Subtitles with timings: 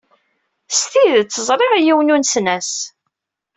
[0.71, 2.71] S tidet ẓriɣ yiwen unesnas.